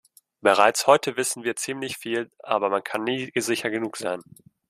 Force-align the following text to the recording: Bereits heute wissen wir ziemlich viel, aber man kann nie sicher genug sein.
Bereits 0.41 0.87
heute 0.87 1.15
wissen 1.15 1.43
wir 1.43 1.55
ziemlich 1.55 1.95
viel, 1.95 2.31
aber 2.39 2.71
man 2.71 2.83
kann 2.83 3.03
nie 3.03 3.31
sicher 3.35 3.69
genug 3.69 3.97
sein. 3.97 4.19